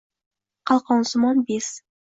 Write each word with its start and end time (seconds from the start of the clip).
qalqonsimon 0.67 1.45
bez; 1.47 1.67